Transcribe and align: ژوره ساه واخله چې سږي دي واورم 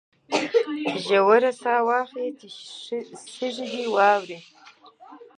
ژوره 1.03 1.51
ساه 1.61 1.81
واخله 1.87 2.27
چې 2.39 2.45
سږي 3.35 3.65
دي 3.73 3.83
واورم 3.93 4.43